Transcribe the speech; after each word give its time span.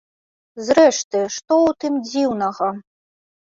Зрэшты, 0.69 1.21
што 1.35 1.53
ў 1.67 1.77
тым 1.85 1.93
дзіўнага? 2.11 2.75